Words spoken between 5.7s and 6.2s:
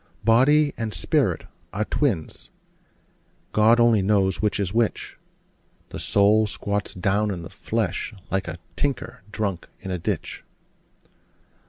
The